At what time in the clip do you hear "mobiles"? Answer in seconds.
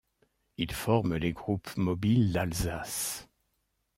1.77-2.33